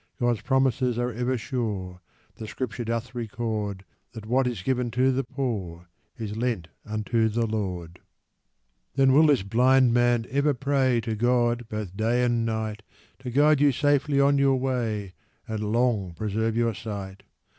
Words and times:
God's 0.19 0.41
promises 0.41 0.97
are 0.97 1.11
ever 1.11 1.37
sure,• 1.37 2.01
The 2.37 2.47
scripture. 2.47 2.83
<doth 2.83 3.13
record 3.13 3.85
That 4.13 4.25
what 4.25 4.47
is 4.47 4.63
given 4.63 4.89
to 4.89 5.11
the 5.11 5.23
poor! 5.23 5.89
Is 6.17 6.35
lent 6.35 6.69
unto 6.83 7.29
the 7.29 7.45
Lord. 7.45 7.99
I 8.01 8.01
Then 8.95 9.13
will 9.13 9.27
this 9.27 9.43
blind 9.43 9.93
man 9.93 10.25
over 10.33 10.55
pray! 10.55 11.01
To 11.01 11.13
God 11.13 11.69
both 11.69 11.95
day 11.95 12.23
and 12.23 12.47
night 12.47 12.81
I 13.19 13.23
To 13.25 13.29
guide 13.29 13.61
you 13.61 13.71
safely 13.71 14.19
on 14.19 14.39
your 14.39 14.55
way,! 14.55 15.13
And 15.47 15.71
long 15.71 16.15
preserve 16.15 16.57
your 16.57 16.73
sight. 16.73 17.21